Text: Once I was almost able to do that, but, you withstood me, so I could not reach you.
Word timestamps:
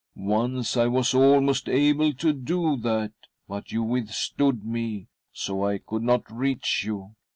Once 0.15 0.75
I 0.77 0.87
was 0.87 1.13
almost 1.13 1.69
able 1.69 2.11
to 2.15 2.33
do 2.33 2.75
that, 2.77 3.11
but, 3.47 3.71
you 3.71 3.83
withstood 3.83 4.65
me, 4.65 5.09
so 5.31 5.63
I 5.63 5.77
could 5.77 6.01
not 6.01 6.23
reach 6.35 6.83
you. 6.83 7.13